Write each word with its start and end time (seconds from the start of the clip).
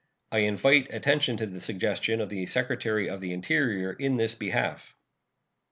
I 0.31 0.39
invite 0.39 0.91
attention 0.91 1.37
to 1.37 1.45
the 1.45 1.61
suggestion 1.61 2.21
of 2.21 2.29
the 2.29 2.47
Secretary 2.47 3.07
of 3.07 3.21
the 3.21 3.33
Interior 3.33 3.93
in 3.93 4.17
this 4.17 4.33
behalf. 4.33 4.95